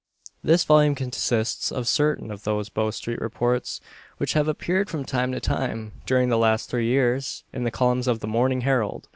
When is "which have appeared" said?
4.17-4.89